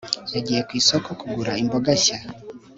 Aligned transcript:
yagiye 0.35 0.61
ku 0.67 0.71
isoko 0.81 1.09
kugura 1.19 1.51
imboga 1.61 1.91
nshya 1.97 2.17